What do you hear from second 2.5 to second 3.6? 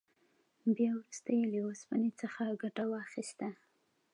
ګټه واخیسته.